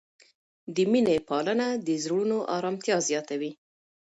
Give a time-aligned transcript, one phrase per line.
[0.75, 3.51] د مینې پالنه د زړونو آرامتیا زیاتوي.